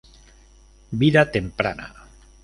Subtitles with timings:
[1.01, 1.87] Vida temprana.